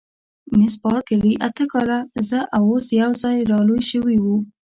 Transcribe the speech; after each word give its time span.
مس 0.57 0.73
بارکلي: 0.83 1.33
اته 1.47 1.63
کاله، 1.73 1.99
زه 2.29 2.39
او 2.55 2.63
هغه 2.71 2.89
یوځای 3.01 3.37
را 3.51 3.59
لوي 3.67 3.83
شوي 3.91 4.17
وو. 4.19 4.35